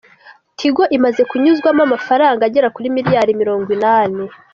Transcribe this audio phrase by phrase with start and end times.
[0.57, 4.23] Tigo imaze kunyuzwamo amafaranga agera kuri miliyari Mirongo Inani